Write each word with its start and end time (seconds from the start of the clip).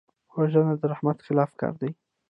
وژنه 0.35 0.73
د 0.79 0.83
رحمت 0.91 1.17
خلاف 1.25 1.51
کار 1.61 1.73
دی 1.81 1.91